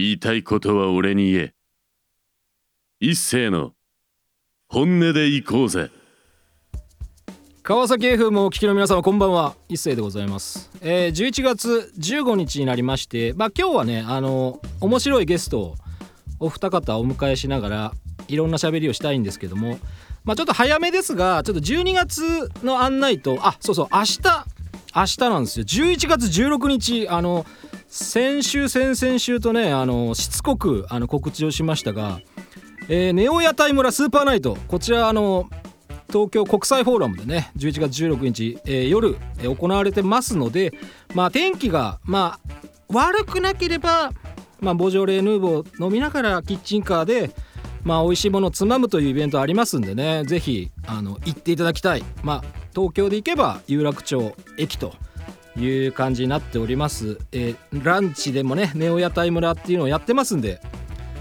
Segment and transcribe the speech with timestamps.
[0.00, 1.54] 言いたいことは俺に言え。
[3.00, 3.72] 一斉の
[4.68, 5.90] 本音で行こうぜ。
[7.64, 9.56] 川崎 FM をお聞きの皆様こんばんは。
[9.68, 15.74] 一斉でございます、えー、11月15日になりましてまあ今日はねあの面白いゲストを
[16.38, 17.92] お二方お迎えしながら
[18.28, 19.78] いろんな喋りをしたいんですけども
[20.24, 24.46] まあちょっと早めですがちょっと12月の案内とあそうそう明日
[24.94, 25.64] 明日なんですよ。
[25.64, 27.46] 11月16日あの
[27.88, 32.20] 先週先々週とねあのしつこくあの告知をしましたが、
[32.88, 35.48] えーネオ屋台村スーパーナイトこちらあの
[36.08, 40.72] 東京国際フォーラムでね11月16日、えー夜、えー行われてますので
[41.14, 44.12] まあ天気がまあ悪くなければ
[44.60, 47.30] まあボジョレ・ヌーボー飲みながらキッチンカーで
[47.84, 52.04] まあ美味しいものをつまむというイベントありますんでねぜひあの行っていただきたい。
[52.22, 54.94] まあ東京で行けば有楽町駅と
[55.56, 60.60] いう感じになっております、えーランチでもねネオ屋台村っていうのをやってますんで、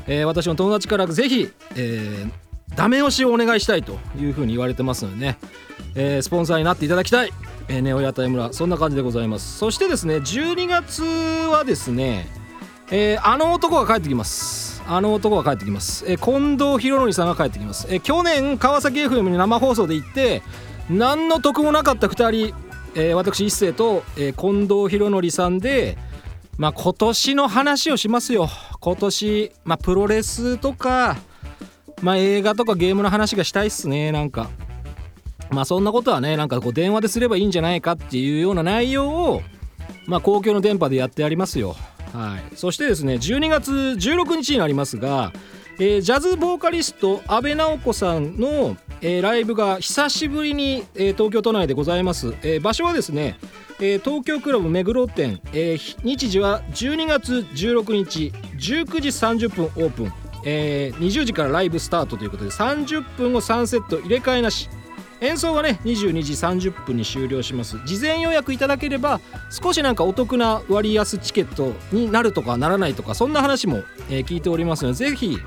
[0.06, 2.32] えー私の友達からぜひ、えー
[2.76, 5.40] ダメ押しをお願いしたいというふうに言われてますのでね、
[5.96, 7.31] えースポンサーになっていただきたい、
[7.70, 9.58] えーネオ屋台村そんな感じでございます。
[9.58, 11.02] そしてですね12月
[11.50, 12.28] はですね、
[12.92, 14.84] えーあの男が帰ってきます。
[14.90, 20.44] あの男が帰ってきます、えー近藤博則さんが帰ってきます、えー去年川崎 FM に生放送で行って
[20.90, 22.56] 何の得もなかった2人、
[22.96, 25.98] えー私一世と、えー近藤博則さんで
[26.58, 28.50] まあ今年の話をしますよ。
[28.80, 31.18] 今年まあプロレスとか
[32.02, 34.50] まあ映画とかゲームの話がしたいっすねなんか。
[35.50, 39.42] まあそんなことはねなんかこう電話ですればいいんじゃないかっていうような内容を
[40.06, 41.76] まあ公共の電波でやってやりますよ。
[42.14, 42.56] はい。
[42.56, 45.32] そしてですね12月16日になりますが、
[45.80, 53.38] えージャズボーカリスト阿部直子さんの、えーライブが久しぶりに、えー東京都内でございます、え場所はですね、
[53.80, 60.14] え東京クラブ目黒店、え日時は12月16日19時30分オープン、
[60.45, 64.69] えー20時からライブスタートということで30分を3セット入れ替えなし。
[65.19, 66.34] 演奏はね22時
[66.69, 67.78] 30分に終了します。
[67.85, 69.19] 事前予約いただければ
[69.50, 75.40] 少しなんかお得な割安チケットになるとかならないとかそんな話も、えー聞いておりますのでぜひ、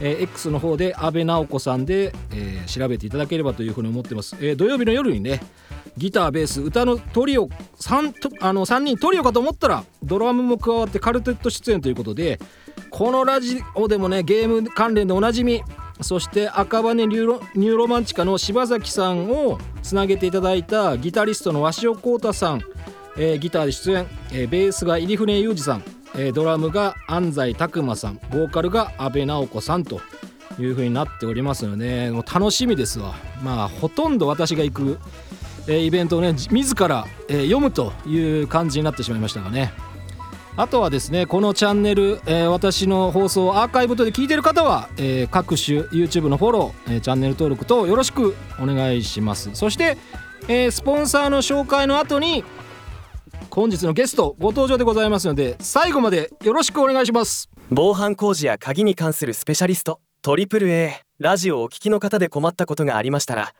[0.00, 5.40] えー X の方で安倍直子さんで、えー調べていただければというふうに思ってます、えー土曜日の夜にね
[5.96, 12.40] ギターベース歌のトリオ 3, とあの3人トリオかと思ったらドラムも加わってカルテット出演ということで
[12.90, 15.62] このラジオでもねゲーム関連でおなじみ
[16.00, 22.62] そして赤羽ニューロニューロマンチカの柴崎さんをつなげていただいたギタリストの鷲尾浩太さん、
[23.16, 25.84] えーギターで出演、えーベースが入船裕二さん、
[26.16, 30.00] えードラムが安西拓磨さんボーカルが阿部直子さんと
[30.58, 33.14] いう風になっておりますのでもう楽しみですわ。
[33.42, 34.98] まあほとんど私が行く、
[35.66, 39.72] えーイベントをね自ら、えー読むという感じになってしまいましたがね。
[40.56, 49.50] あとはですねこのチャンネル、えー私の放送をアーカイブ等で聞いてる方は、えー各種 YouTube のフォロー、えーチャンネル登録等よろしくお願いします。
[49.54, 49.98] そして、
[50.46, 52.44] えースポンサーの紹介の後に
[53.50, 57.48] 本日のゲストご登場でございますので最後までよろしくお願いします。
[57.70, 63.54] 防犯工事や鍵に関するスペシャリストトリプル a ラジオをお聞きの方で困ったことがありましたら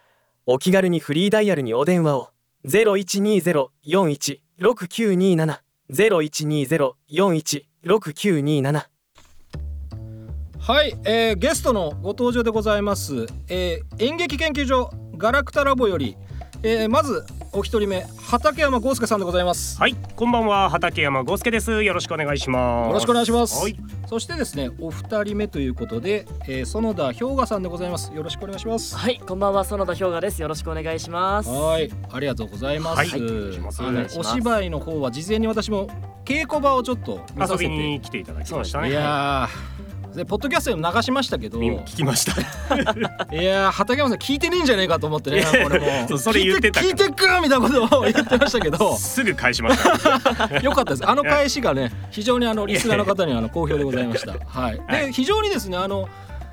[0.47, 2.31] お気軽にフリーダイヤルにお電話を。
[2.67, 5.59] 0120-416927
[5.91, 8.83] 0120-416927
[10.67, 16.17] はい、えーゲストのご登場でございます、えー演劇研究所ガラクタラボより、
[16.63, 17.23] えーまず
[17.57, 21.85] お一人目畠山豪介さんでございますはい、こんばんは畠山豪介です。
[21.85, 22.89] よろしくお願いします。
[22.89, 23.77] よろしくお願いします、はい、
[24.09, 30.43] そしてですねお二人目ということで、えー園田氷河さんでございますよろしくお願いしますはい、こんばんは、園田氷河です。
[30.43, 31.49] よろしくお願いします。
[31.49, 33.23] はいありがとうございます、はい
[34.17, 35.87] お芝居の方は事前に私も
[36.25, 38.91] 稽古場をちょっと見さ遊びせてに来ていただきましたね。
[38.91, 39.74] いやー
[40.15, 41.59] でポッドキャストでも流しましたけど。
[41.59, 42.41] み聞きました。
[43.35, 46.19] いやー畠山さん聞いてねえんじゃねえかと思ってねなんか俺も。
[46.19, 48.97] それ言ってた聞いて聞いてっかみたいなことを言ってましたけど。
[48.97, 50.61] すぐ返しました。
[50.63, 51.09] よかったです。
[51.09, 54.33] あの返しがね非常にあのリスナーの方にはあの好評でございました。
[54.33, 54.79] はい。
[54.87, 56.09] はで非常にですねあの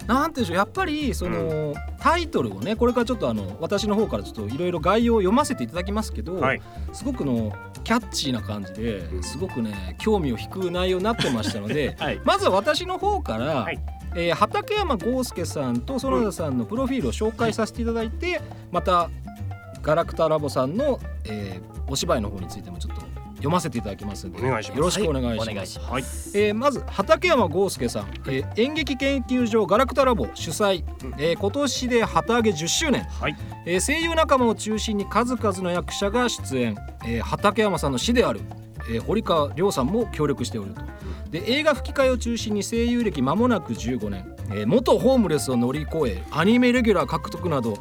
[0.08, 6.62] なんていうんでしょうやっぱりその、タイトルをねこれからちょっとあの私の方からちょっといろいろ概要を読ませていただきますけど、はい。
[6.94, 7.54] すごくの
[7.84, 12.20] キャッチーな感じですごくね興味を引く内容になってましたので、 はい。
[12.24, 13.80] まずは私の方から、はい。
[14.16, 19.10] えー畠山豪介さんと園田さんのプロフィールを紹介させていただいて、また
[19.82, 23.02] ガラクタラボさんの、えーお芝居の方についてもちょっと
[23.42, 24.78] 読ませていただきますのでお願いします。
[24.78, 25.48] よろしくお願いします。
[25.48, 26.04] はいお願いしはい。
[26.36, 30.84] えーまず畠山豪介さん、えー演劇研究所ガラクタラボ主催、
[31.18, 33.36] えー今年で旗揚げ10周年、はい。
[33.66, 38.42] えー声優仲間を中心に数々の役者が出演、えー畠山さんの師である、
[38.90, 40.82] えー堀川亮さんも協力しておると。
[41.32, 47.78] で映画吹き替えを中心に声優歴間もなく15年、えー元ホームレスを乗り越えアニメレギュラー獲得など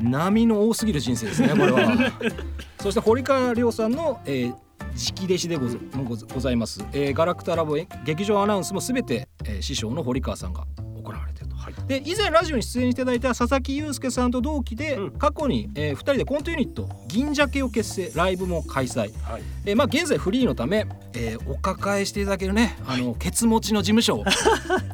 [0.00, 2.12] 波の多すぎる人生ですねこれは。
[2.80, 4.54] そして堀川亮さんの、えー
[4.96, 10.64] 直弟子でござござございます、えーガラクタラボ劇場アナウンスもすべて、えー師匠の堀川さんが
[11.02, 15.10] 行われていると、で以前ラジオに出演していただいた佐々木祐介さんと同期で、うん。
[15.12, 19.42] 過去に、え2人でコントユニット銀鮭を結成ライブも開催、はい。
[19.66, 24.24] えーまあ、現在フリーのため、えーお抱えしていただけるねあのケツ持ちの事務所を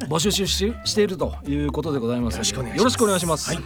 [0.09, 2.35] 募集し ししているということでございます。
[2.35, 2.61] よろしく
[3.05, 3.57] お願いします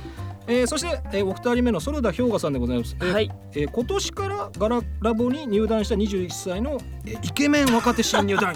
[0.49, 3.31] えーそして、えーお二人目の園田氷河さんでございます、えーはい。
[3.53, 8.53] えー今年からガララボに入団した21歳の、えーイケメン若手新入団。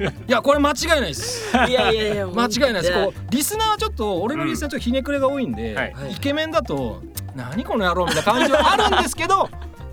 [0.00, 1.54] 員 いやこれ間違いないです。
[1.68, 2.90] いやいやいや間違いないです。
[2.90, 3.04] や。
[3.06, 5.94] こうリスナーはちょっと俺のリスナーちょっとひねくれが多いんで、はい。
[6.12, 7.02] イケメンだと
[7.34, 9.48] 何この野郎みたいな感じはあるんですけど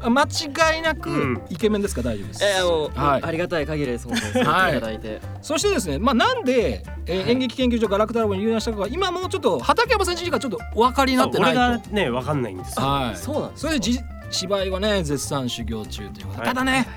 [0.09, 1.41] 間違いなくうん。
[1.49, 2.01] イケメンですか？
[2.01, 3.23] ら大丈夫です、いやもう、はい。
[3.23, 4.45] ありがたい限りです本当に。
[4.47, 4.77] はい。
[4.77, 12.85] いただいてそしてですね、まあ、なんで、えー演劇研究所ガラクタラボに入団したか今もうちょっと畠山さん自身がちょっとお分かりになってない俺とがねわかんないんですよ。
[12.85, 13.17] はい。
[13.17, 13.99] そうなんですそれでじ
[14.31, 16.47] 芝居はね絶賛修行中ということで、はい。
[16.47, 16.87] ただね、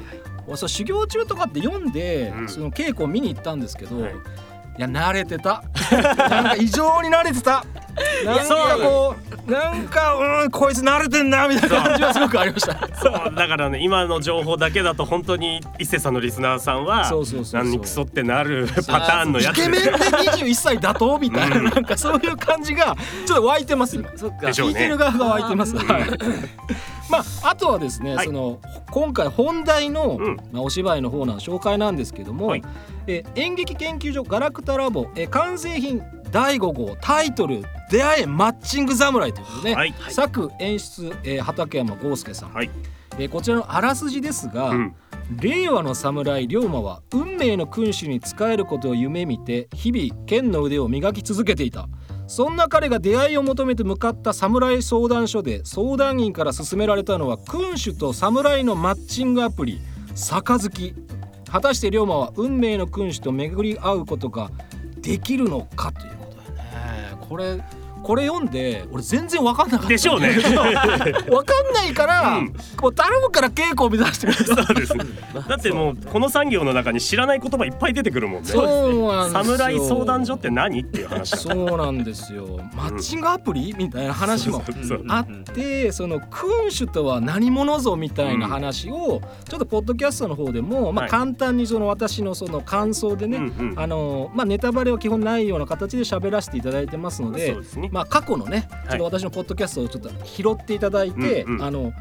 [0.47, 2.49] 俺そう修行中とかって読んで、うん。
[2.49, 4.13] その稽古を見に行ったんですけど、はい
[4.79, 5.63] い、や慣れてた。
[5.93, 7.65] なんか異常に慣れてた。
[8.25, 9.15] なんかこ
[9.47, 11.83] うなんかうんこいつ慣れてんなみたいな。
[11.83, 17.09] 感じはすごくありましたそうだからね今の情報だけだと本当に伊勢さんのリスナーさんは
[17.53, 19.59] 何クソってなるパターンのやつ。
[19.59, 21.65] イケメンで21歳打倒みたいな、うん。
[21.67, 22.97] なんかそういう感じが
[23.27, 25.77] ちょっと湧いてます今そっか聞いてる側が湧いてます。
[25.79, 26.05] あはい。
[27.11, 28.27] まああとはですね、はい。
[28.27, 28.61] その
[28.91, 30.37] 今回本題の、うん。
[30.53, 32.63] まあお芝居の方の紹介なんですけども、はい。
[33.07, 39.95] え演劇研究所ガラクタラボえ完成品第5号タイトル出会えマッチング侍ということでね、はい。
[40.11, 42.71] 作演出、えー畠山豪介さん、はい。
[43.19, 44.95] えーこちらのあらすじですが、うん。
[45.41, 51.89] 令和の侍龍馬は運命の君主に仕えることを夢見て日々剣の腕を磨き続けていた
[52.35, 59.81] そんな彼が出会いを求めて向かった侍相談所で相談員から勧められたのは君主と侍のマッチングアプリ
[60.17, 60.95] 杯。
[61.49, 64.51] 果たして龍馬は運命の君主と巡り合うことが
[64.97, 66.71] できるのかということだよ
[67.13, 67.17] ね。
[67.21, 67.63] これ
[68.05, 70.29] これ読んで俺全然分かんなかったでしょうね。
[70.37, 72.55] 分かんないから、うん。
[72.83, 74.67] もう頼むから稽古を目指してください。
[74.67, 74.95] そうです。
[74.95, 75.05] ね
[75.49, 78.49] だってもうこの産業の中に知らない言葉いっぱい出てくるもんね。
[78.49, 79.57] そうなんですよ。
[79.57, 80.83] 侍相談所って何？
[80.83, 82.61] っていう話だそうなんですよ。
[82.75, 91.11] マッチングアプリみたいな話もそうそうあってその君主とは何者ぞみたいな話をちょっとポッドキャストの方でもまあはい。
[91.11, 93.81] 簡単にその私のその感想でねうんうん。
[93.81, 101.63] あのまあネタバレは基本ないような形で喋らせていただいてますのでそうですねまあ過去のねちょっと私のポッドキャストをちょっと拾っていただいてうんうん。
[101.63, 101.93] あの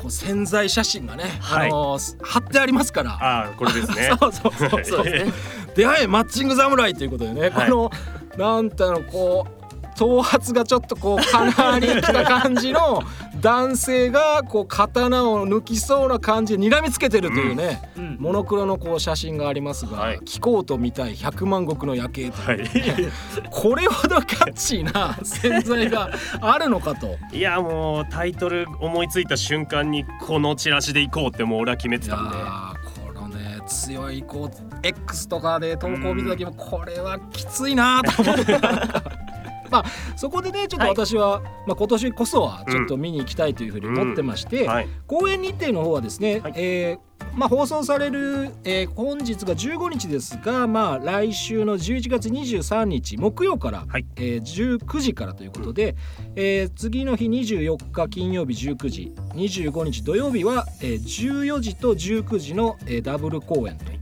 [0.00, 1.68] こう潜在写真がねはい。
[1.68, 3.10] あの貼ってありますから。
[3.14, 4.12] ああこれですね。
[4.20, 5.00] そうそうそうそう。
[5.00, 5.32] はい。
[5.74, 7.70] 出会えマッチング侍ということでね、はい。
[7.70, 7.90] こ
[8.38, 9.58] のなんていうのこう
[9.96, 13.02] 頭髪がちょっとこうかなりった感じの
[13.40, 18.16] 男性がこう刀を抜きそうな感じで睨みつけてるというね、うん。
[18.18, 20.18] モノクロのこう写真がありますが、はい。
[20.20, 23.12] 聞こうと見たい百万石の夜景という、はい。
[23.50, 27.16] これほどキャッチーな潜在があるのかと。
[27.32, 32.36] いやもうタイトル思いついた瞬間にこのチラシで行こうってもう俺は決めてたんで。
[32.36, 32.72] ー
[33.06, 38.58] このね強いこう X とかで投稿を見た時もこれはきついなと思って
[39.72, 39.84] まあ
[40.16, 44.88] そこでねちょっと私は、まあ、今年こそはちょっと見に行きたいというふうに思ってまして、はい。
[45.06, 46.52] 公演日程の方はですね、はい。
[46.56, 54.06] えーまあ、放送される、えー本日が15日ですが、まあ、来週の11月23日木曜から、はい。
[54.16, 55.94] えー19時からということで、
[56.36, 63.97] えー次の日24日金曜日19時25日土曜日は、えー14時と19時の、えーダブル公演と。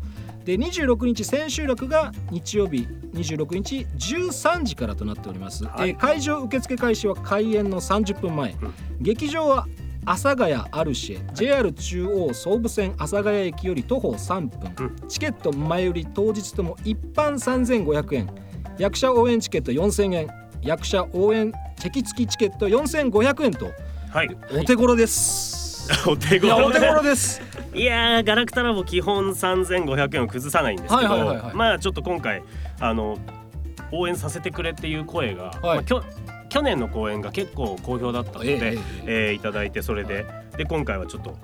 [0.46, 5.90] で26日千秋楽が日曜日26日13時からとなっております、はい。
[5.90, 8.74] えー会場受付開始は開演の30分前、うん。
[9.00, 9.66] 劇場は
[10.04, 18.30] 阿佐ヶ谷アルシェ JR 中央総武線阿佐ヶ谷駅より徒歩3分、チケット前売り当日とも一般3500円。
[18.78, 20.28] 役者応援チケット4000円。
[20.62, 23.72] 役者応援席付きチケット4500円と。
[24.10, 24.28] はい。
[24.52, 25.55] お手頃です、
[26.06, 27.42] お手いやお手頃頃です。
[27.74, 31.54] いやーガラクタラボ基本3500円を崩さないんですけど、はいはいはいはい。
[31.54, 32.42] まあちょっと今回
[32.80, 33.18] あの
[33.92, 35.60] 応援させてくれっていう声が、はい。
[35.62, 36.02] まあ、きょ
[36.48, 40.24] 去年の公演が結構好評だったので、えええええーいただいてそれで、
[40.56, 41.36] で今回はちょっと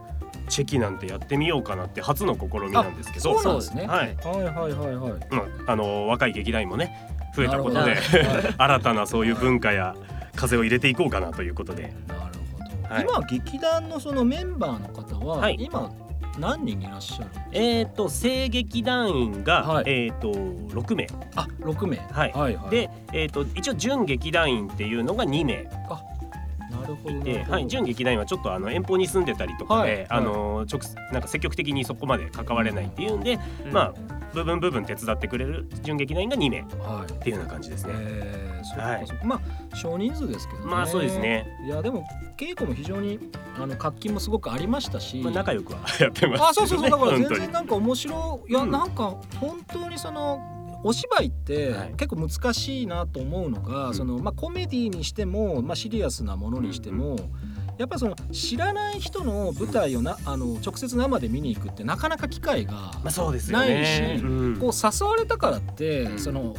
[0.48, 3.86] チェキなんてやってみようかなって初の試みなんですけどそうなんですね。
[3.86, 5.12] はい、はいはいはいはい。
[5.12, 6.94] うんあの若い劇団員もね
[7.36, 9.94] 増えたことではい新たなそういう文化や
[10.34, 11.92] 風を入れていこうかなということで
[12.88, 13.06] はい。
[13.08, 15.56] 今劇団のそのメンバーの方は、はい。
[15.58, 15.90] 今
[16.38, 19.84] 何人いらっしゃるえっ、と声劇団員が、はい。
[19.86, 21.06] えっ、と6名。
[21.36, 21.98] あ六名。
[22.10, 22.32] はい。
[22.32, 22.70] はいはい。
[22.70, 25.64] で、えっと一応準劇団員っていうのが2名。
[25.64, 25.70] な
[26.92, 27.52] るほどなるで、ほど。
[27.52, 30.80] はい、準劇団員はちょっとあの遠方に住んでたりとかで、はいあの直
[31.12, 33.38] なんか積極的にそこまで関われないっていうんで、
[33.72, 33.94] まあ
[34.32, 37.12] 部分部分手伝ってくれる準劇団員が2名っはい。
[37.22, 37.94] ていうような感じですね。
[38.78, 39.24] はいそっか。
[39.24, 40.66] まあ少人数ですけどね。
[40.66, 41.46] まあそうですね。
[41.66, 42.04] いやでも
[42.36, 43.18] 稽古も非常に
[43.60, 46.90] あの活気もすごくありましたし、まあ、仲良くはやってます、あそうそうそう。
[46.90, 48.50] だから全然なんか面白い。
[48.50, 48.70] いや、うん。
[48.70, 50.40] なんか本当にその
[50.84, 51.94] お芝居ってはい。
[51.96, 53.94] 結構難しいなと思うのが、うん。
[53.94, 57.16] そのまあコメディにしてもまあシリアスなものにしても、
[57.78, 62.92] やっぱその知らない人の舞台をな、あの直接生で見に行くってなかなか機会が。
[63.52, 64.56] ないしうん。
[64.58, 66.18] こう誘われたからって、うん。
[66.18, 66.54] その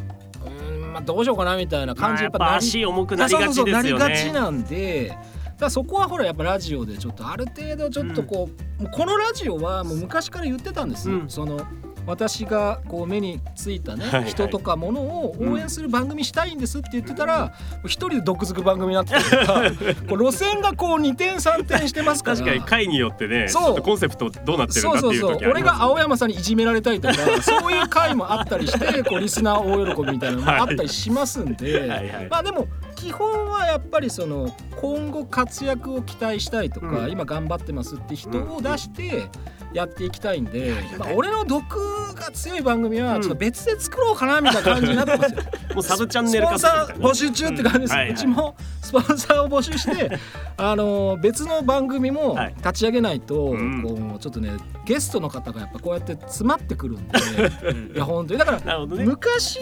[0.45, 5.17] うーんまあどうしようかなみたいな感じまあやっぱ足重くなりがちなりがちなんで
[5.57, 8.49] だそこはほらやっぱラジオでちょっとある程度ちょっとこ
[8.79, 11.29] う,、もうこのラジオはもう昔から言ってたんです、うん。
[11.29, 11.65] その
[12.05, 14.29] 私がこう目についたね、はいはい。
[14.29, 17.53] 人とかものを応援する番組したいんですって言ってたら、
[17.85, 19.61] 一人で毒づく番組になってたりとか
[20.09, 22.37] こう路線がこう二転三転してますから。
[22.37, 32.27] 確かに回によってね、ちそうコンセプトどうなってるんそうそうそうだっていう時あります、ね、俺が青山さんにいじめられたりとか そういう回もあったりしてこうリスナー大喜びみたいなのもあったりしますんで、はいはい。
[32.29, 37.11] まあでも基本はやっぱりその今後活躍を期待したいとか、うん。
[37.11, 39.29] 今頑張ってますって人を出して
[39.73, 45.41] やっていきたいんで、やまあ、俺の毒が強い番組はちょっと別で作ろうかなみたいな感じになってますよ。
[45.75, 48.11] もうサブチャンネル募集中って感じです、うんはいはい。
[48.11, 50.17] うちもスポンサーを募集して
[50.57, 52.55] あの別の番組もはい。
[52.57, 53.83] 立ち上げないと、うん。
[53.83, 54.51] こうちょっとね
[54.85, 57.17] ゲストの方がやっぱこうやって詰まってくるんで
[57.95, 58.39] いや本当に。
[58.39, 59.03] だからね。
[59.05, 59.59] 昔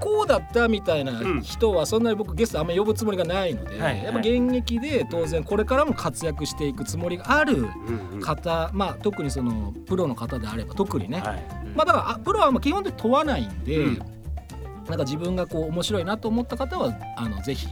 [0.00, 1.12] こうだったみたいな
[1.42, 4.04] 人はそんなに僕ゲストあんまり呼ぶつもりがないので、はいはい。
[4.04, 7.66] やっぱ現役で当然これからも活躍していくつもりがある
[8.20, 11.44] 方、まあ特にそのプロの方であれば特にね、はい。
[11.74, 13.98] まあだからあプロはまあ基本的に問わないんで、うん。
[14.88, 17.66] なんか自分がこう面白いなと思った方はあのぜひ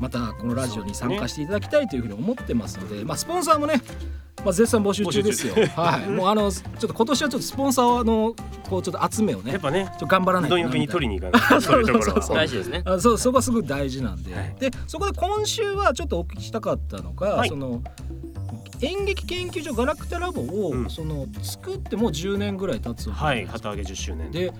[0.00, 3.82] またこのラジオに参加していただきたいというふうに思ってますので、まあスポンサーもね、
[4.44, 5.54] まあ、絶賛募集中ですよ。
[5.74, 8.34] はい、もうあのちょっと今年はちょっとスポンサーの
[8.68, 10.92] こうちょっと集めをね、ちょやっぱねっ、と頑張らないとなみたいな。
[10.92, 11.48] 取りに行かない。
[11.48, 12.22] とそうそうそう。
[12.22, 12.34] そ。
[12.34, 12.82] 大事ですね。
[12.84, 14.54] あそうそこはすごい大事なんで、はい。
[14.58, 17.48] でそこで今週はちょっとお聞きしたかったのが、はい。
[17.48, 17.82] その
[18.80, 20.90] 演劇研究所ガラクタラボを、うん。
[20.90, 24.30] その作ってもう10年ぐらい経つわけはい、旗揚げ10周年。
[24.30, 24.52] で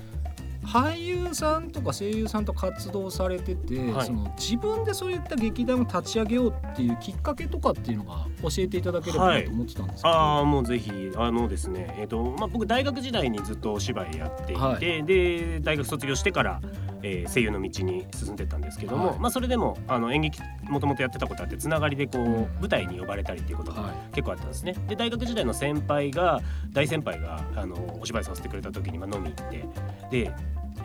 [0.68, 4.06] 俳優さんとか声優さんと活動されてて、はい。
[4.06, 15.04] その自分でそういった劇団を立ち上げようっていうきっかけとかっていうのが教えていただければなと思ってたんですけど、ああもうぜひあのですねえっ、とまあ僕大学時代にずっとお芝居やっていて、はい。
[15.04, 16.60] で大学卒業してから、
[17.02, 19.18] えー声優の道に進んでったんですけども、はい。
[19.18, 22.48] まあそれでもあの演劇もともとやってたことあってつながりでこう、うん。
[22.60, 23.92] 舞台に呼ばれたりっていうことがはい。
[24.14, 24.74] 結構あったんですね。
[24.88, 26.40] で大学時代の先輩が
[26.72, 29.64] 大先輩があのお芝居させてくれた時にまあ飲み行って
[30.10, 30.32] で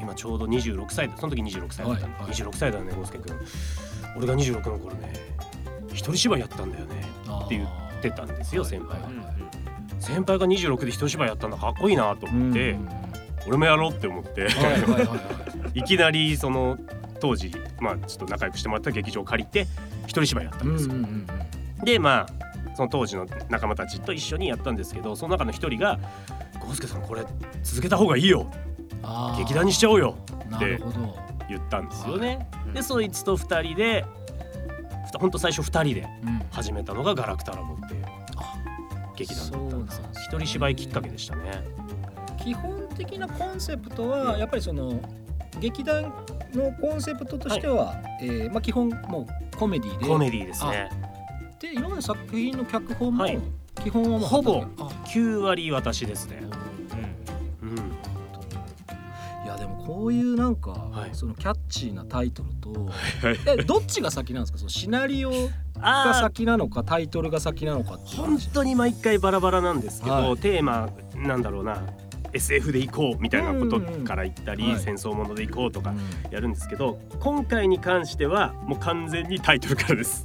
[0.03, 2.31] 今ちょうど26歳でその時26歳だった、はいはい。
[2.31, 3.35] 26歳だよね豪介君。
[4.17, 5.13] 俺が26の頃ね
[5.89, 6.95] 一人芝居やったんだよね。
[7.45, 7.69] って言っ
[8.01, 9.25] てたんですよはい先輩がはいはい
[9.99, 11.57] 先輩が26で一人芝居やったんだ。
[11.57, 12.89] かっこいいなと思って、うん
[13.45, 16.77] 俺もやろうって思って、はい きなりその
[17.19, 19.67] 当時まあちょっと仲良くしてもらった劇場を借りて
[20.03, 20.93] 一人芝居やったんですよ。
[21.83, 22.25] でま
[22.71, 25.99] あその当時の仲間たちと一緒にやったんですけどその中の一人が
[26.65, 27.23] 「豪介さんこれ
[27.63, 28.49] 続けた方がいいよ
[29.37, 30.15] 劇団にしちゃおうよ」
[30.49, 31.15] なるほど。
[31.49, 32.47] 言ったんですよね。
[32.71, 32.73] い。
[32.73, 34.05] でそいつと二人で
[35.19, 36.41] ほんと最初二人でうん。
[36.51, 38.05] 始めたのがガラクタラボっていう
[39.15, 41.63] 劇団だったんですそうなんです一人芝居きっかけでしたね。
[42.43, 44.99] 基本的なコンセプトはやっぱりその
[45.59, 46.13] 劇団
[46.53, 50.05] のコンセプトとしては、えーまあ基本もうコメディで。
[50.07, 50.89] コメディですね。
[51.59, 53.39] で今まで作品の脚本もはい。
[53.83, 56.41] 基本はもうほぼあ9割私ですね。
[59.85, 61.09] こういうなんか、はい。
[61.13, 62.91] そのキャッチーなタイトルとは
[63.31, 64.57] いえどっちが先なんですか？
[64.59, 65.35] そのシナリオが
[65.81, 68.49] ああ先なのかタイトルが先なのかって本話。
[68.53, 70.37] 当に毎回バラバラなんですけど、はい。
[70.37, 71.81] テーマなんだろうな。
[72.35, 75.93] SF で行こうみたいなことから言ったり、うんうんはい戦争もので行こうとかう
[76.29, 80.23] んやるんですけど今回に関してはもう完全にタイトルからです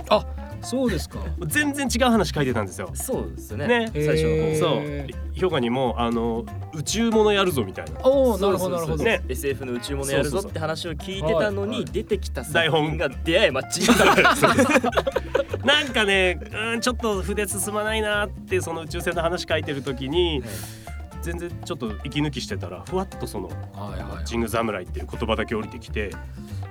[0.62, 1.20] そうですか。
[1.46, 2.90] 全然違う話書いてたんですよ。
[2.94, 3.66] そうですね。
[3.66, 3.90] ね。
[3.94, 4.56] 最初の方。
[4.56, 5.06] そう。
[5.34, 8.00] 評価にもあの宇宙ものやるぞみたいな。
[8.02, 9.22] おおなるほどなるほど、ね。
[9.28, 11.78] SF の宇宙物やるぞって話を聞いてたのはいはい。
[11.80, 13.82] に出てきた作台本品が出会いマッチ。
[15.64, 20.42] なんかねうんちょっと筆進まないなってその宇宙船の話書いてる時に
[21.22, 24.02] 全然ちょっと息抜きしてたらふわっとそのはいはい。
[24.02, 26.10] マッチング侍っていう言葉だけ降りてきて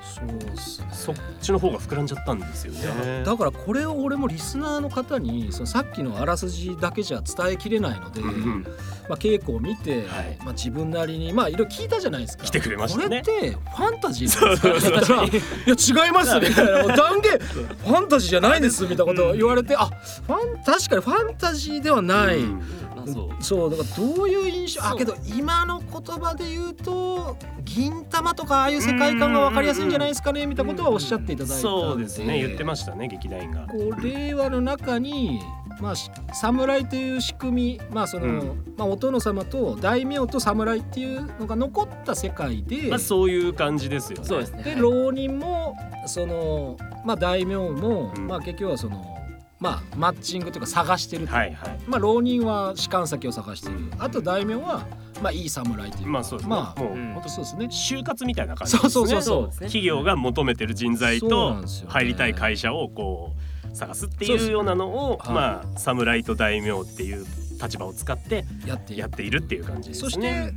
[0.02, 0.88] そうっすね。
[0.92, 3.24] そっちの方が膨らんじゃったんですよね。
[3.26, 8.64] だからこれを俺もリスナーの方にそのさっきのあらすじだけじゃ伝えきれないので、うん
[9.10, 10.38] まあ、稽古を見て、はい。
[10.40, 12.46] まあ、自分なりにまあいろいろ聞いたじゃないですか。
[12.46, 13.22] 来てくれましたね。
[13.24, 15.24] これってファンタジーなんですか？
[15.26, 16.96] いや違います みたいな。
[16.96, 22.58] 断言ファンタジーじゃないですみたいなことを言われて、あファン確かにファンタジーではない、うん。
[22.58, 23.44] まあそう。
[23.44, 24.84] そうだからどういう印象？
[24.84, 31.62] あけど今の言葉で言うと銀玉とかああいう世界観が分かりやすいんじゃないですかねみたいなことはおっしゃっていただいたんで。
[31.62, 32.38] そうですね。
[32.42, 33.68] 言ってましたね劇団員が。
[33.68, 35.40] こう令和の中に
[35.80, 38.74] まあし侍という仕組みまあその、うん。
[38.78, 44.26] まあお殿様と大名と侍っていうのが残った世界で、まあそういう感じですよね。
[44.26, 44.64] そうですね。
[44.64, 45.76] で浪人も
[46.08, 48.28] そのまあ大名も、うん。
[48.28, 49.17] まあ結局はその
[49.60, 51.34] まあマッチングというか探してると。
[51.34, 51.80] はいはい。
[51.88, 53.76] まあ浪人は士官先を探してる。
[53.98, 54.86] あと大名は
[55.22, 56.10] まあいい侍というか。
[56.10, 56.56] まあそうですね。
[56.56, 57.14] まあもううん。
[57.14, 57.66] 本当そうですね。
[57.66, 58.90] 就活みたいな感じですね。
[58.92, 63.34] そうそうそう企業が求めてる人材と入りたい会社をこ
[63.72, 65.34] う探すっていうようなのをはい。
[65.34, 67.26] まあ侍と大名っていう
[67.62, 69.02] 立場を使ってやっている。
[69.02, 70.10] やっているっていう感じですね。
[70.10, 70.54] そして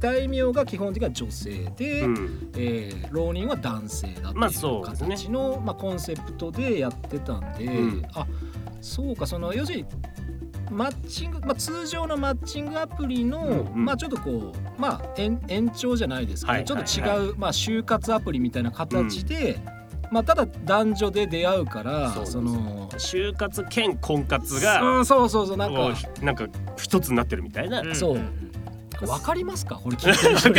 [0.00, 2.50] 大名が基本的には女性で、うん。
[2.56, 5.16] えー浪人は男性だってまあいそううですね。
[5.16, 8.02] 形の、まあ、コンセプトでやってたんで、うん。
[8.14, 8.26] あ
[8.80, 9.86] そうかその要するに
[10.70, 13.84] マッチング、まあ、通常のマッチングアプリの、うんうん。
[13.84, 16.64] まあちょっとこうまあ延延長じゃないですけど、はい。
[16.64, 19.58] ちょっと違う、はいまあ、就活アプリみたいな形で、
[20.10, 27.82] まあただ男女で出会うからその就活兼婚活うがんそうそうそうなんこかうなんか一つになってるみたいな。
[27.82, 27.94] ん。
[27.94, 28.18] そう。
[28.18, 28.47] んん
[29.06, 29.76] わかりますか？
[29.76, 30.50] これ聞いてる人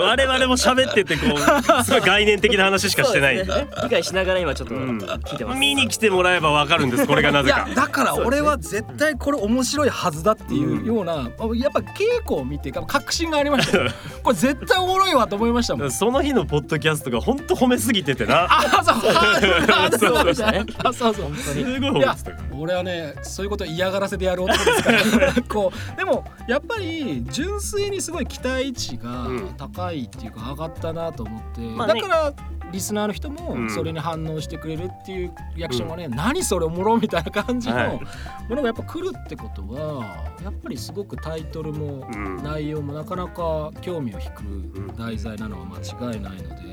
[0.00, 3.54] 我々も喋っててこうすごい概念的な話しかしてないんで。
[3.54, 3.68] ね。
[3.82, 4.98] 理解しながら今ちょっとうん。
[4.98, 5.58] 聞いてます。
[5.58, 7.66] 見に来てもらえばわかるんですこれがないぜか。
[7.68, 13.90] やだから俺は絶対これ面白いはずだっていうような、やっぱ稽古を見て確信がありましたよ。
[14.22, 15.90] これ絶対おもろいわと思いましたもん。
[15.90, 18.46] その日のポッドキャストが本当褒めすぎててな。
[18.48, 18.96] あそう。
[19.12, 20.24] あそうそう。
[20.24, 21.14] でしたねあそう。
[21.14, 21.34] そう。
[21.36, 25.34] すごい褒めてたから俺はねそういうことを嫌がらせでやる男ですから。
[25.48, 29.54] こうでもやっぱり純粋にすごい期待値がうん。
[29.56, 32.00] 高いっていうか上がったなと思って、まあね。
[32.00, 32.32] だから
[32.72, 33.34] リスナーの人うん。
[33.34, 38.00] もそれに反応してくれるっていうリアクションがね、何それおもろみたいな感じのはい。
[38.48, 40.04] ものがやっぱ来るってことは
[40.42, 42.36] やっぱりすごくタイトルもうん。
[42.42, 45.78] 内容もなかなか興味を引く題材なのは間
[46.12, 46.70] 違いないので。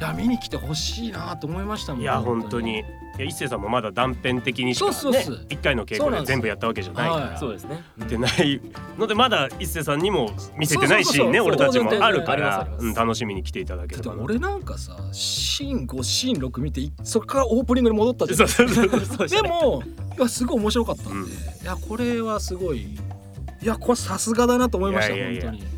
[0.00, 2.84] や見に来てほしいなと思いましたもんいや本当に
[3.18, 7.82] いや一星さんもまだ断片的にしかねそうそうそう一回の稽古で全部やったわけじゃないかはらそうですね。
[7.96, 8.60] 見てない
[8.96, 14.14] のでまだ一星さんにも見せてないシーンねそうそうそう俺たちもあるかありますらありますうん楽しみに来ていただければ。
[14.14, 18.48] な俺なんかさシーン5シーン6見ていそこからオープニングに戻ったじゃん。
[18.48, 19.28] そうそうそうそう。
[19.28, 19.82] でも
[20.16, 21.26] いやすごい面白かったんで、うん。
[21.26, 21.30] い
[21.64, 22.82] やこれはすごい
[23.60, 25.50] いやこれさすがだなと思いましたいやいやいや。
[25.50, 25.77] 本当に。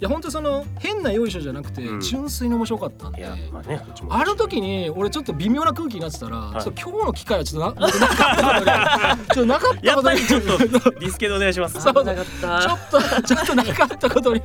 [0.00, 2.00] や本当その変なよいしょじゃなくて、うん。
[2.00, 3.20] 純粋に面白かったんで。
[3.20, 10.20] いやまあねこっちもあの時に俺ちょっと微妙な空気になってたら、いちょっと今日の機会はちょっとな僕なかったことにちょっとなかったやことに。
[10.20, 10.58] っぱりちょっと
[10.90, 11.80] ディスケでお願いします。
[11.80, 14.42] そうちょっとちょっとなかったことに。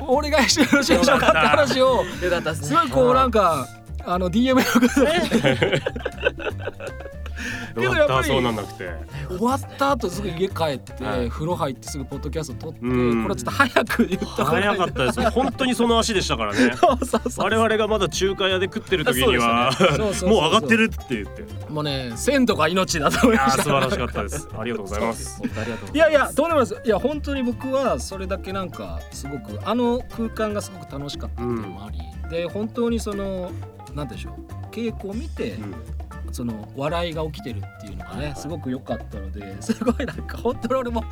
[0.00, 2.04] お願いしてよろしいでしょうかって話を。
[2.04, 3.68] よかったですごいこうなんか
[4.04, 5.82] あの DM のことで
[7.74, 8.90] けどやっぱりそうなんなくて。
[9.28, 11.28] 終わった後すぐ家帰って、はい。
[11.28, 13.22] 風呂入ってすぐポッドキャスト撮って、うん。
[13.22, 15.20] これはちょっと早く言った早かったです。
[15.30, 16.72] 本当にその足でしたからね。
[17.36, 21.42] 我々がまだ中華屋で食ってる時にはもう上がってるって言って。
[21.42, 24.48] いもうね鮮度が命だと思いまし素晴らしかったです。
[24.58, 25.42] ありがとうございます。
[25.94, 26.82] いやいやとんでもないです。
[26.84, 31.98] いや本当に僕はそれだけなんかすごくあの空間がすごく楽しかったっていうのもあり、
[32.30, 33.50] で本当にその
[33.94, 35.74] なんでしょう稽古を見て、うん
[36.32, 41.04] その笑いが起きてるっていうのがね、すごく良かったので すごいなんか本当に俺も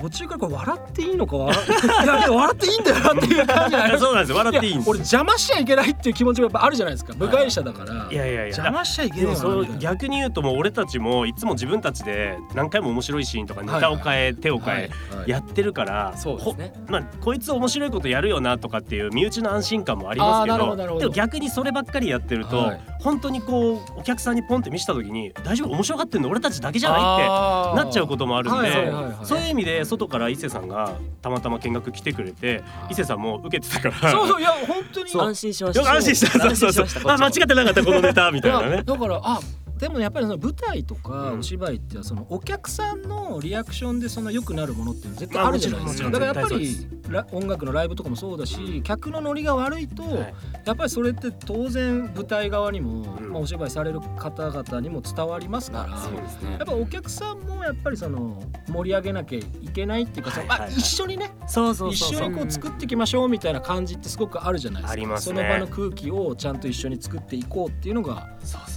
[0.00, 1.58] 途中からこれ笑っていいのか笑
[2.30, 4.36] 笑っていいんだよなっていう感じになりましたそうなんですよ。
[4.38, 4.86] 笑っていいんです。
[4.86, 8.42] や俺邪魔しちゃいけないっていう気持ちもやっぱあるじゃないですか部外者だから、いやいやいや。
[8.44, 14.90] 邪魔しちゃいけないな逆に言うともう俺たちもいつも自分たちで何回も面白いシーンとかネタを変え、手を変え、
[15.26, 16.72] やってるからそうですね。
[16.86, 20.98] ほまあこいつ面白いことやるよなとかっていう身内の安心感もありますけど。
[20.98, 25.70] でも逆にそればっかりやってると、はい本当にこうお客さんにポンって見せた時に大丈夫？
[25.70, 26.28] 面白がってんの？
[26.28, 27.00] 俺たちだけじゃない？
[27.00, 29.26] ってなっちゃうこともあるんで、はいはいはいはい。
[29.26, 34.12] そういう意味で外から伊勢さんがたまたま見学来てくれて伊勢さんも受けてたから。
[34.12, 35.10] そうそういや本当に。
[35.12, 35.92] 安心しました。
[35.92, 38.82] 安心したそうそうそう安心しまあ間違ってなかったこのネタみたいなね。
[38.82, 39.40] だからあ
[39.80, 41.38] でもやっぱりその舞台とかうん。
[41.40, 46.02] お芝居ってそのお客さんのリアクションでその良くなるものって絶対あるじゃないですか。
[46.04, 50.34] まあだからやっぱりラ音楽のライブとかもそうだし客のノリが悪いと、はい。
[50.64, 53.32] やっぱりそれって当然舞台側にも、うん。
[53.32, 56.50] まあ、お芝居される方々にも伝わりますから、そうですね。
[56.52, 64.92] やっぱお客さんもやっぱりその盛り上げなきゃいけないっていうか、そのまあ、一緒にねそうそう一緒にこう作っていきましょうみたいな感じってすごくあるじゃないですか。
[64.92, 65.36] ありますね。
[65.36, 68.28] その場の空気をちゃんと一緒に作っていこうっていうのが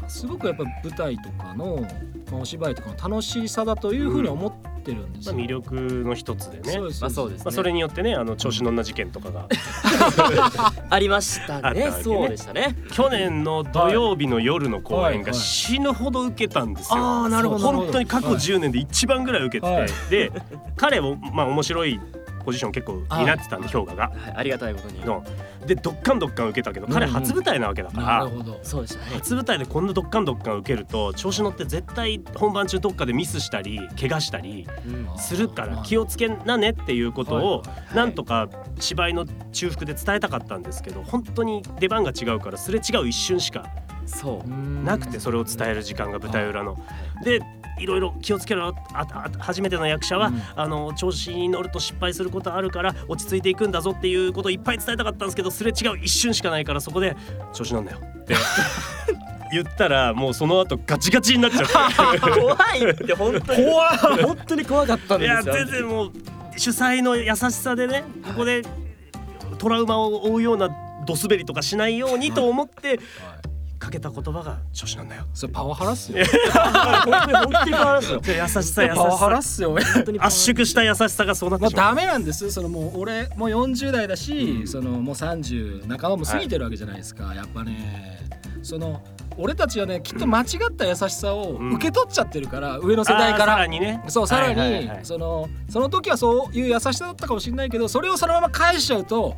[0.07, 1.85] すごくやっぱ舞台とかの、
[2.31, 6.71] まあ、お芝居とかの楽しさだというふうに思ってるんですよ、まあ魅力の一つでね。
[6.73, 7.45] そうですまあそうですね。
[7.45, 9.47] まあ、それによってねあの調子乗んな事件とかが。
[10.89, 11.53] ありましたね。
[11.55, 12.03] あったわけね。
[12.03, 12.75] そうでしたね。
[12.91, 16.97] 去年の土曜日の夜の公演が死ぬほど受けたんですよ。
[16.97, 17.71] あーなるほど。
[17.71, 18.35] 本当に過去はい。
[18.35, 19.89] 10年で一番ぐらい受けてて、はい。
[20.09, 20.31] で
[20.75, 21.99] 彼もまあ面白い
[22.45, 24.09] ポジション結構になってたんで評価が。
[24.09, 25.03] はいありがたいことに。
[25.05, 25.23] の。
[25.65, 27.15] でどっかんどっかん受けたけど彼うん。
[27.15, 28.05] うん初舞台なわけだから。
[28.05, 28.59] なるほど。
[28.63, 29.11] そうでしたね。
[29.15, 35.17] 初舞台でこんなどっかんどっかん受けると調子乗って絶対本番中どっかでミスしたり怪我したりうん。
[35.17, 37.95] するから気ををつけなねっていうことをい。
[37.95, 43.69] なんとか芝居の中腹で伝えたかったんですけど本当に出番が違うからすれ違う一瞬しか
[44.05, 44.49] そう。
[44.49, 46.77] なくてそれを伝える時間が舞台裏の。
[47.23, 47.39] で
[47.79, 48.67] いろいろ気をつけろ。
[48.67, 50.41] よああ初めての役者は、うん。
[50.55, 57.15] あの調子に乗ると失敗することあるから落ち着いていくんだぞっていうことをいっぱい伝えたかったんですけどすれ違う一瞬しかないからそこで
[57.53, 57.97] 調子乗んなよ。
[57.99, 58.35] って
[59.51, 62.19] 言ったらもうその後ガチガチになっちゃって。
[62.39, 63.63] 怖いって本当に。
[63.65, 63.97] 怖い。
[64.23, 65.53] 本当に怖かったんいですよ。
[65.55, 66.11] や全然もう
[66.57, 68.63] 主催の優しさでねここで
[69.57, 70.69] トラウマを負うような
[71.05, 72.99] ドスベリとかしないようにと思って
[73.83, 75.25] かけた言葉が調子なんだよ。
[75.33, 76.23] それパワハラっすよ。
[76.23, 78.21] 本当に本当に怖いですよ。
[78.25, 81.95] 優しさ優しパワハラっさすよ 本当に圧縮した優しさがそうなってまあしまう。
[81.95, 82.49] ダメなんです。
[82.49, 84.67] そのもう俺もう40代だし、うん。
[84.67, 88.19] そのもう30半ばも過ぎてるわけじゃないですか、やっぱね。
[88.61, 89.01] その
[89.35, 91.73] 俺たちはねきっと間違った優しさをうん。
[91.73, 94.01] 受け取っちゃってるから、上の世代かあーさららにね。
[94.07, 94.99] そうさらに、はいはいはい。
[95.03, 99.35] そのその時はそういう優しさだったかもしれないけどそれをそのまま返しちゃうと、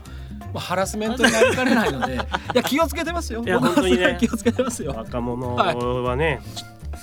[0.55, 2.17] まあ、ハラスメントになりかねないので い
[2.53, 3.43] や気をつけてますよ。
[3.43, 4.93] いや僕は本当にねすごい気をつけてますよ。
[4.95, 6.39] 若者はね、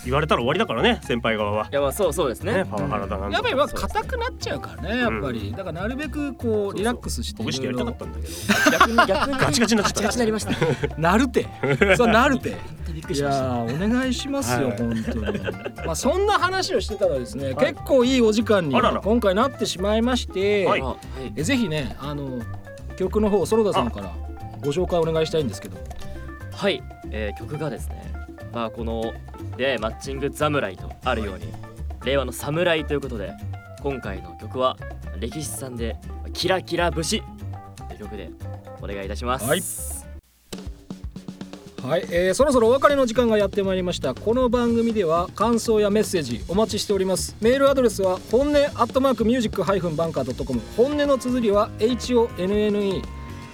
[0.04, 1.68] 言われたら終わりだからね先輩側は。
[1.70, 2.52] いやまあそうそうですね。
[2.54, 8.34] ねパワハラだなんだやっぱりまあ硬くなっちゃうからねやっぱり、だからなるべくこうリラックスしてほぐしてやりたかったんだけど。
[8.70, 9.38] 逆に逆に。
[9.38, 10.02] ガチガチになっちゃった。
[10.02, 10.52] ガチガチになりました。
[10.98, 11.46] なるて。
[11.96, 12.56] そうなるて。
[12.92, 13.44] びっくりいしました。
[13.44, 14.78] やーお願いしますよ、はい。
[14.78, 15.40] 本当に。
[15.86, 17.66] まあそんな話をしてたらですね、はい。
[17.72, 19.00] 結構いいお時間にあらら。
[19.00, 20.82] 今回なってしまいまして、はい。
[21.36, 22.40] えぜひねあの
[22.96, 24.14] 曲の方園田さんから
[24.60, 25.76] ご紹介お願いしたいんですけど。
[26.52, 28.12] はい、えー曲がですね
[28.52, 29.12] まあこの
[29.56, 31.46] 出会いマッチング侍とあるように、
[32.04, 33.32] 令和の侍ということで
[33.82, 34.76] 今回の曲は
[35.18, 35.96] 歴史さんで
[36.32, 37.22] キラキラ節
[37.88, 38.30] という曲で
[38.80, 39.46] お願いいたします。
[39.46, 40.01] はい
[41.82, 44.14] はい、えーそろそろお別れの時間がやってまいりました。
[44.14, 47.34] この番組では感想やメッセージお待ちしております。
[47.40, 53.02] メールアドレスは本音アットマークミュージックハイフンバンカー .com 本音の綴りは HONNE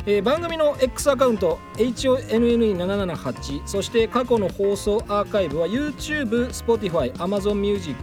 [0.05, 7.97] えー番組の X アカウント HONNE778 そして過去の放送アーカイブは YouTube、Spotify、Amazon Music、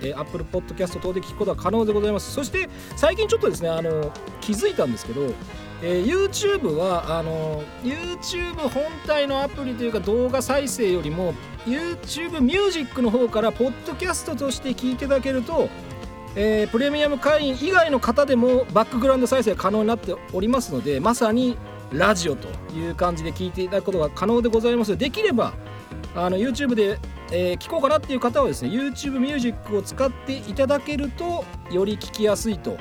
[0.00, 2.30] えー Apple Podcast 等で聞くことが可能でございます。
[2.30, 5.22] そして最近ちょっとですねあの気づいたんですけど
[5.82, 11.34] えー YouTube はあの YouTube 本体のアプリというか動画再生よりも
[11.66, 15.68] YouTube ミュージックの方からポッドキャストとして聞いていただけると、
[16.36, 21.56] えープレミアム会員以外の方でもバックグラウンド再生可能になっておりますのでまさに
[21.90, 24.96] ラジオという感じで聞いていただくことが可能でございます。
[24.96, 25.52] できれば
[26.14, 26.98] あの YouTube で、
[27.32, 32.76] えー聞こうかなっていう方はですね YouTube ミュージックを使っていただけるとより聞きやすいと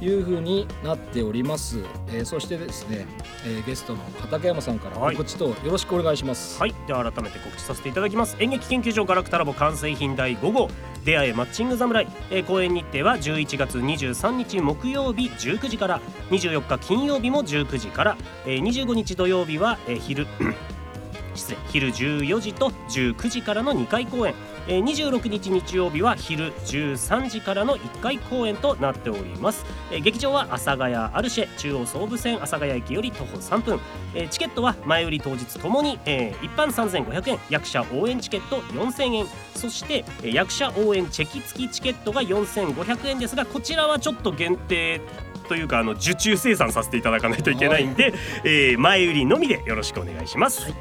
[0.00, 3.06] いう風になっております、えーそしてですね、
[3.44, 5.16] えーゲストの畠山さんからはい。
[5.16, 8.36] 告知とよろしくお願いします、はい、では改めて告知させていただきます。
[8.38, 10.68] 演劇研究所ガラクタラボ完成品第5号
[11.04, 16.00] 出会えマッチング侍、えー公演日程は11月23日木曜日19時から。
[16.30, 20.26] 24日金曜日も19時から、えー25日土曜日は、えー昼。
[21.34, 21.58] 失礼。
[21.68, 24.34] 昼14時と19時からの2回公演、
[24.68, 33.80] えー26日日曜日は昼13時からの1回公演となっております、えー劇場は阿佐ヶ谷アルシェ中央総武線阿佐ヶ谷駅より徒歩3分。
[34.14, 37.38] えーチケットは前売り当日ともに、えー一般3500円。
[37.50, 39.26] 役者応援チケット4000円。
[39.54, 45.00] そして、えー役者応援チェキ付きチケットが4500円ですがこちらはちょっと限定
[45.48, 48.12] というかあの受注生産させていただかないといけないんで、
[48.44, 50.60] えー前売りのみでよろしくお願いします。
[50.60, 50.74] し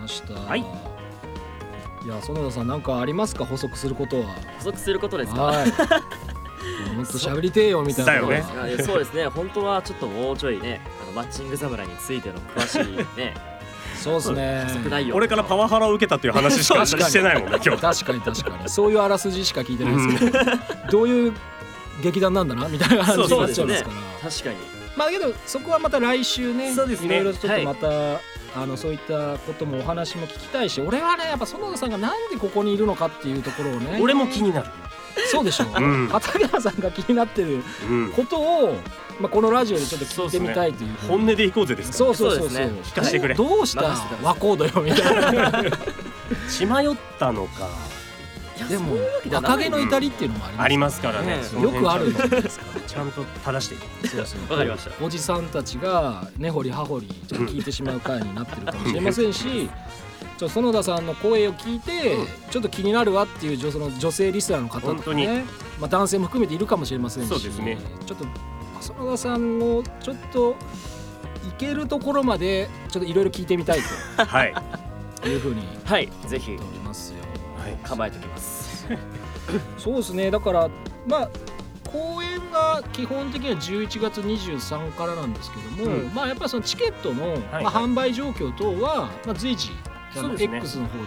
[0.00, 0.34] ました。
[0.34, 0.93] はい
[2.04, 3.44] いや園田さん何かありますか？
[3.44, 4.26] 補足することは。
[4.58, 5.42] 補足することですか？
[5.42, 5.68] はい。
[6.96, 9.26] もっと喋りてえよみたいなそうですね。
[9.26, 13.34] 本当はちょっともうちょいねあのマッチング侍についての詳しいね。
[13.96, 14.64] そうですね。
[14.66, 17.04] 補足内容俺からパワハラを受けたっていう話しか 確かに。
[17.04, 17.80] してないもんね今日。
[17.82, 18.68] 確かに確かに。
[18.68, 20.38] そういうあらすじしか聞いてないですけど、
[20.90, 21.32] どういう
[22.02, 23.90] 劇団なんだなみたいな話になっちゃうんですか
[24.22, 24.56] ら確かに。
[24.96, 27.06] まあけどそこはまた来週ねそうですね。
[27.20, 28.20] いろいろちょっとまた、
[28.56, 33.98] あのそういったこともお話も聞きたいし俺はねやっぱ園田さんがなんでここにいるのかっていうところをね。
[34.00, 34.68] 俺も気になる。
[35.30, 35.80] そうでしょ、う。
[35.80, 36.08] ん。
[36.08, 38.12] 畠山さんが気になってるうん。
[38.12, 38.78] ことを、
[39.20, 40.94] まあ、このラジオでちょっと聞いてみたいという。
[40.94, 42.58] ふうに本音でいこうぜですかそうそうそうそう。
[42.66, 42.72] ね。
[42.84, 43.34] 聞かせてくれ。
[43.34, 43.82] どうした？
[44.22, 45.52] 和コードよみたいな。
[46.48, 47.68] 血迷ったのか
[48.68, 51.00] でもそういうわけではない若気の至りっていうのもあります。
[51.00, 51.36] からね。
[51.36, 52.66] よ辺くあるじゃないですか。
[52.86, 54.40] ちゃんと正していこそうそう。
[54.50, 55.04] わかりました。
[55.04, 59.70] おじさんたちが根掘り葉掘りちょっと聞いてしまう回になってるかもしれませんし
[60.38, 62.16] ちょ園田さんの声を聞いて
[62.50, 65.26] ちょっと気になるわっていう女その女性リスナーの方と本当に。
[65.26, 65.44] かね、
[65.80, 67.78] まあ、男性も含めているかもしれませんしそうですね。
[68.06, 68.24] ちょっと
[68.80, 70.56] 園田さんをちょっと
[71.48, 73.82] いけるところまでちょっといろいろ聞いてみたいう
[74.16, 74.54] はい
[75.28, 76.46] いうふうにはいぜひ。
[76.48, 77.24] 言っておりますよ。
[77.68, 77.86] い。
[77.86, 78.86] 構えておきます。
[79.78, 80.30] そうですね。
[80.30, 80.68] だから
[81.06, 81.30] まあ
[81.88, 86.14] 公演が基本的には11月23からなんですけども、うん。
[86.14, 87.64] まあやっぱりそのチケットの、はい。
[87.64, 89.70] まあ、販売状況等は、まあ、随時
[90.16, 90.56] あのそうですね。
[90.58, 91.04] X の方で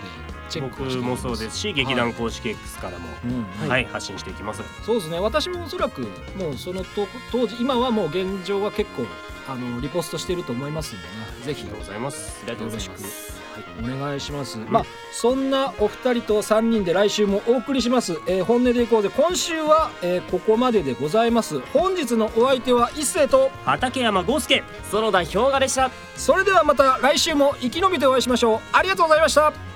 [0.49, 3.69] チェックを僕もそうですし劇団公式 X からもうん。
[3.69, 4.61] はい発信していきます。
[4.85, 5.19] そうですね。
[5.19, 6.01] 私もおそらく
[6.37, 9.05] もうそのと当時今はもう現状は結構
[9.49, 11.13] あのリポストしてると思いますので、ね、
[11.45, 11.61] ぜひ。
[11.61, 12.39] ありがとうございます。
[12.43, 13.46] ありがとうございよろします
[13.81, 19.09] お願いします、まあそんなお二人と3人で来週もお送りします、えー本音でいこうぜ。
[19.15, 21.59] 今週は、えーここまででございます。
[21.73, 24.63] 本日のお相手は一斉と畠山豪介。
[24.91, 25.91] 園田氷河でした。
[26.15, 28.59] それではまた来週も生き延びてお会いしましょう。
[28.71, 29.66] ありがとうございました